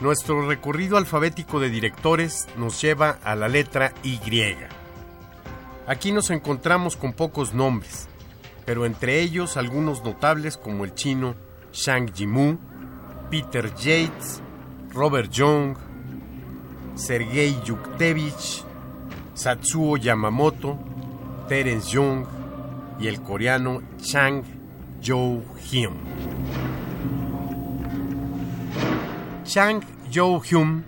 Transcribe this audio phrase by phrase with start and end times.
[0.00, 4.20] Nuestro recorrido alfabético de directores nos lleva a la letra Y.
[5.88, 8.06] Aquí nos encontramos con pocos nombres,
[8.64, 11.34] pero entre ellos algunos notables como el chino
[11.72, 12.58] Shang Yimou,
[13.28, 14.40] Peter Yates,
[14.90, 15.76] Robert Young,
[16.94, 18.64] Sergei Yuktevich,
[19.34, 20.78] Satsuo Yamamoto,
[21.48, 22.24] Terence Young
[23.00, 24.44] y el coreano Chang
[25.02, 26.27] Jo-hyun.
[29.48, 29.80] Chang
[30.14, 30.84] Jo-hyun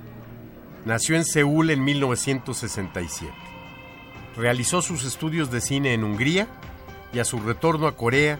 [0.85, 3.33] nació en Seúl en 1967.
[4.37, 6.47] Realizó sus estudios de cine en Hungría
[7.15, 8.39] y a su retorno a Corea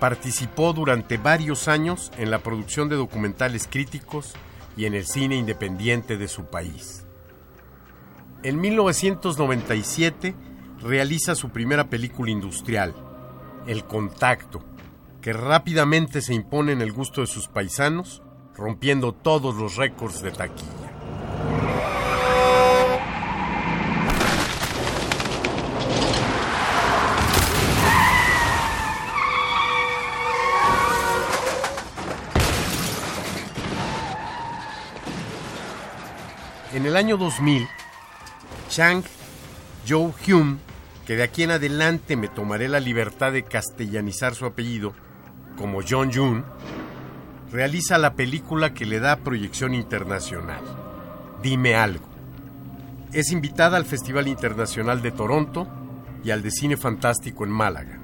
[0.00, 4.34] participó durante varios años en la producción de documentales críticos
[4.76, 7.06] y en el cine independiente de su país.
[8.42, 10.34] En 1997
[10.80, 12.96] realiza su primera película industrial,
[13.68, 14.64] El Contacto,
[15.20, 18.22] que rápidamente se impone en el gusto de sus paisanos
[18.56, 20.82] rompiendo todos los récords de taquilla.
[36.74, 37.68] En el año 2000,
[38.70, 39.04] Chang
[39.86, 40.58] Jo-hyun,
[41.06, 44.94] que de aquí en adelante me tomaré la libertad de castellanizar su apellido
[45.58, 46.44] como John Jun,
[47.52, 50.62] realiza la película que le da proyección internacional,
[51.42, 52.06] Dime algo.
[53.12, 55.66] Es invitada al Festival Internacional de Toronto
[56.22, 57.98] y al de Cine Fantástico en Málaga,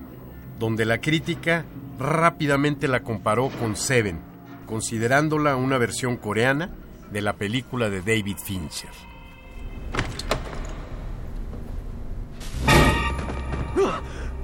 [0.58, 1.64] donde la crítica
[2.00, 4.20] rápidamente la comparó con Seven,
[4.66, 6.70] considerándola una versión coreana
[7.12, 8.90] de la película de David Fincher.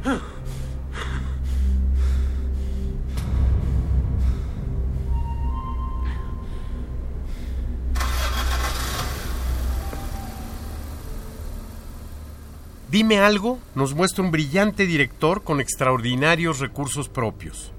[12.94, 17.72] Dime algo nos muestra un brillante director con extraordinarios recursos propios.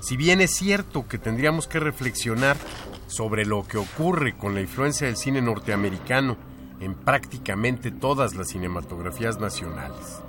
[0.00, 2.56] Si bien es cierto que tendríamos que reflexionar
[3.08, 6.36] sobre lo que ocurre con la influencia del cine norteamericano
[6.78, 10.22] en prácticamente todas las cinematografías nacionales.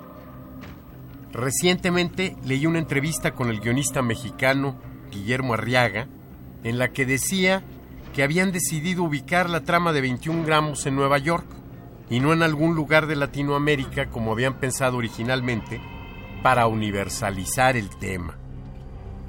[1.32, 4.74] Recientemente leí una entrevista con el guionista mexicano
[5.12, 6.08] Guillermo Arriaga
[6.64, 7.62] en la que decía
[8.12, 11.46] que habían decidido ubicar la trama de 21 gramos en Nueva York
[12.08, 15.80] y no en algún lugar de Latinoamérica como habían pensado originalmente,
[16.42, 18.36] para universalizar el tema.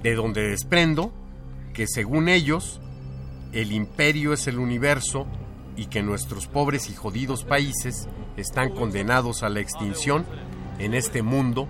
[0.04, 1.12] De donde desprendo
[1.74, 2.80] que según ellos,
[3.54, 5.26] el imperio es el universo
[5.76, 10.26] y que nuestros pobres y jodidos países están condenados a la extinción
[10.80, 11.68] en este mundo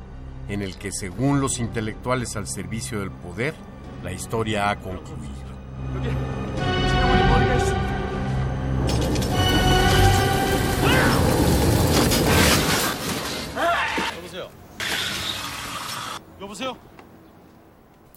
[0.50, 3.54] en el que según los intelectuales al servicio del poder,
[4.04, 5.48] la historia ha concluido.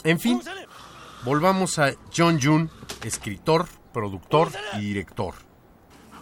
[0.05, 0.41] En fin,
[1.25, 2.71] volvamos a John Jun,
[3.05, 5.35] escritor, productor y director.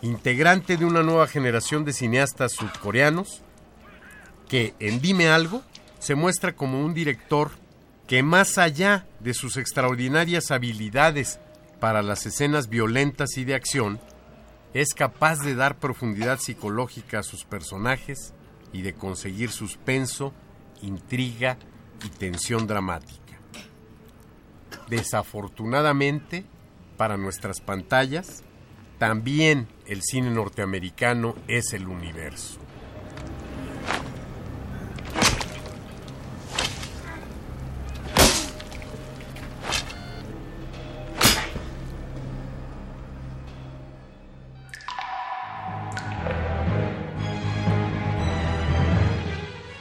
[0.02, 3.42] Integrante de una nueva generación de cineastas sudcoreanos
[4.48, 5.62] que en Dime algo
[5.98, 7.50] se muestra como un director
[8.06, 11.38] que más allá de sus extraordinarias habilidades
[11.78, 14.00] para las escenas violentas y de acción,
[14.74, 18.32] es capaz de dar profundidad psicológica a sus personajes
[18.72, 20.32] y de conseguir suspenso,
[20.82, 21.58] intriga
[22.04, 23.38] y tensión dramática.
[24.88, 26.44] Desafortunadamente,
[26.96, 28.42] para nuestras pantallas,
[28.98, 32.58] también el cine norteamericano es el universo.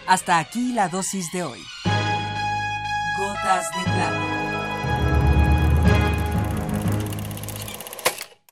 [0.08, 1.60] Hasta aquí la dosis de hoy.
[3.18, 4.47] Gotas de plata.